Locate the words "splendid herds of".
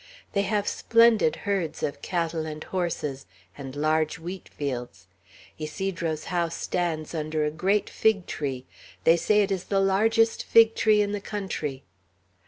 0.67-2.01